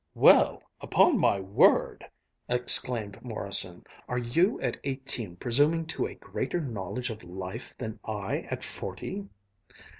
"Well, 0.15 0.63
upon 0.81 1.19
my 1.19 1.39
word!" 1.39 2.09
exclaimed 2.49 3.21
Morrison. 3.23 3.85
"Are 4.09 4.17
you 4.17 4.59
at 4.59 4.79
eighteen 4.83 5.35
presuming 5.35 5.85
to 5.93 6.07
a 6.07 6.15
greater 6.15 6.59
knowledge 6.59 7.11
of 7.11 7.21
life 7.23 7.71
than 7.77 7.99
I 8.03 8.39
at 8.49 8.63
forty?" 8.63 9.25